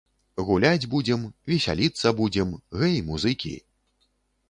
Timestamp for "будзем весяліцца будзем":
0.93-2.59